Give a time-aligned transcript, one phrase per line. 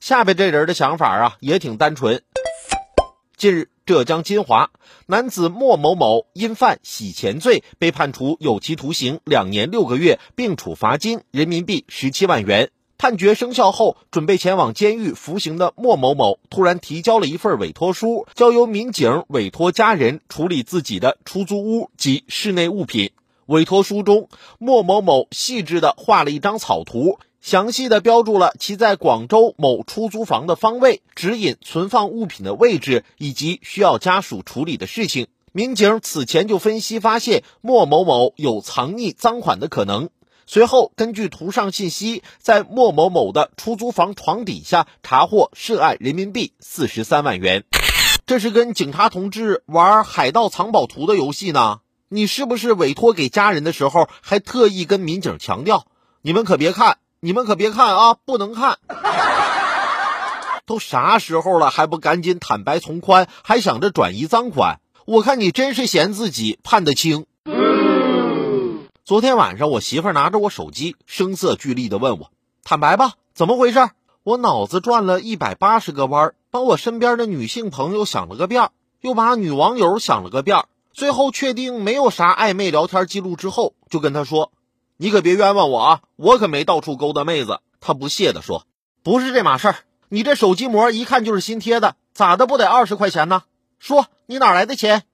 [0.00, 2.22] 下边这人的想法啊也挺单纯。
[3.36, 4.70] 近日，浙江金华
[5.06, 12.70] 男子莫某某因犯洗钱罪被判处有期徒刑两年六个月，并处罚金人民币十七万元。
[12.96, 23.12] 判决生效后，准备前往监狱服刑的莫某某突然提交了一份委托书，交由民警委托家人处理自己的出租屋及室内物品。
[23.46, 24.28] 委托书中，
[24.58, 27.18] 莫某某细致地画了一张草图。
[27.40, 35.28] 详细的标注了其在广州某出租房的方位，指引存放物品的位置以及需要家属处理的事情。
[35.52, 40.10] 民警此前就分析发现莫某某有藏匿赃款的可能，
[40.46, 47.64] 随后根据图上信息，在莫某某的出租房床底下查获涉案人民币四十三万元。
[48.26, 51.80] 这是跟警察同志玩海盗藏宝图的游戏呢？
[52.10, 55.86] 你是不是委托给家人的时候还特意跟民警强调，
[56.20, 56.98] 你们可别看？
[57.20, 58.78] 你们可别看啊，不能看！
[60.64, 64.78] 都啥时候了，还不赶紧坦白从宽，还想着转移赃款？
[65.04, 67.26] 我看你真是嫌自己判得轻。
[69.04, 72.30] 昨天晚上，我媳妇拿着我手机，声色俱厉地问我
[72.62, 73.90] ：“坦白吧，怎么回事？”
[74.22, 78.70] 我脑子转了一百八十个弯，把我身边的女性朋友想了个遍，
[79.00, 84.52] 又把女网友想了个遍，最后确定没有啥暧昧聊天记录之后，就跟她说。
[85.00, 86.00] 你可别冤枉我啊！
[86.16, 87.60] 我可没到处勾搭妹子。
[87.80, 88.66] 他不屑地说
[89.04, 89.76] ：“不是这码事儿，
[90.08, 93.44] 你这手机膜一看就是新贴的，咋的不得二十块钱呢？
[93.78, 95.04] 说你哪来的钱？”